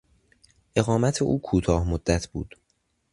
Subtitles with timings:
[0.75, 2.55] اقامت او کوتاه مدت بود.